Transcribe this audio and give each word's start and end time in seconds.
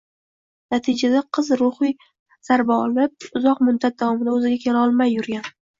natijada 0.75 1.21
qiz 1.37 1.37
kuchli 1.51 1.59
ruhiy 1.61 1.93
zarba 2.49 2.81
olib, 2.89 3.31
uzoq 3.43 3.65
muddat 3.69 4.03
davomida 4.05 4.39
o‘ziga 4.41 4.63
kela 4.67 4.89
olmay 4.89 5.19
yurgan. 5.21 5.51